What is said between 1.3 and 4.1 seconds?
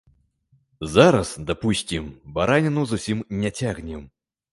дапусцім, бараніну зусім не цягнем.